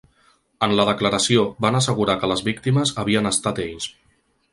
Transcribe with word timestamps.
En 0.67 0.71
la 0.77 0.85
declaració 0.87 1.43
van 1.65 1.77
assegurar 1.79 2.15
que 2.23 2.29
les 2.31 2.41
víctimes 2.47 2.95
havien 3.03 3.33
estat 3.33 3.63
ells. 3.67 3.87